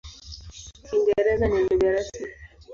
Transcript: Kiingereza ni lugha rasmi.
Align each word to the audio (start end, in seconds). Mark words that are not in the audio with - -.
Kiingereza 0.85 1.45
ni 1.47 1.59
lugha 1.67 1.89
rasmi. 1.95 2.21